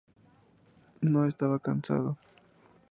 No 1.03 1.27
estaba 1.27 1.59
casado. 1.59 2.17